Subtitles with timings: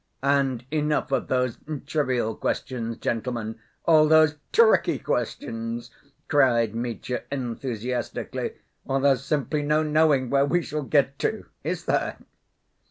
[0.23, 5.91] "And enough of those trivial questions, gentlemen, all those tricky questions!"
[6.27, 8.53] cried Mitya enthusiastically.
[8.83, 11.45] "Or there's simply no knowing where we shall get to!
[11.63, 12.17] Is there?"